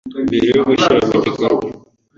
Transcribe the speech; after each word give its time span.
mbere 0.27 0.45
yo 0.55 0.61
gushyira 0.67 1.05
mu 1.11 1.17
bikorwa 1.25 1.67